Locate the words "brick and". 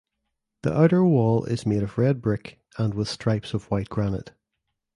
2.23-2.95